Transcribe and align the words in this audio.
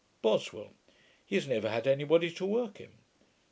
BOSWELL. 0.23 0.73
'He 1.27 1.35
has 1.35 1.47
never 1.47 1.69
had 1.69 1.85
any 1.85 2.05
body 2.05 2.31
to 2.31 2.43
work 2.47 2.79
him.' 2.79 2.97